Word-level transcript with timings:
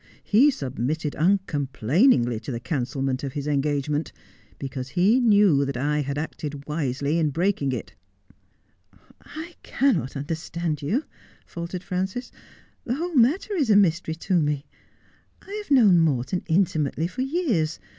He 0.23 0.49
submitted 0.49 1.13
uncomplainingly 1.15 2.39
to 2.39 2.51
the 2.51 2.59
cancelment 2.59 3.23
of 3.23 3.33
his 3.33 3.45
engagement, 3.45 4.11
because 4.57 4.89
he 4.89 5.19
knew 5.19 5.63
that 5.63 5.77
I 5.77 5.99
had 6.01 6.17
acted 6.17 6.65
wisely 6.65 7.19
in 7.19 7.29
breaking 7.29 7.71
it.'' 7.71 7.93
I 9.41 9.53
cannot 9.61 10.15
understand 10.17 10.81
you,' 10.81 11.03
faltered 11.45 11.83
Frances.' 11.83 12.31
The 12.85 12.95
whole 12.95 13.13
matter 13.13 13.53
is 13.53 13.69
a 13.69 13.75
mystery 13.75 14.15
to 14.15 14.41
me. 14.41 14.65
I 15.47 15.51
have 15.63 15.69
known 15.69 15.99
Morton 15.99 16.41
intimately 16.47 17.05
for 17.05 17.21
years. 17.21 17.79